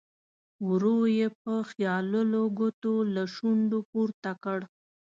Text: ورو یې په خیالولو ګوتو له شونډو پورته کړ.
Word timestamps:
ورو 0.67 0.97
یې 1.17 1.27
په 1.41 1.53
خیالولو 1.69 2.41
ګوتو 2.57 2.93
له 3.15 3.23
شونډو 3.35 3.79
پورته 3.91 4.31
کړ. 4.43 4.59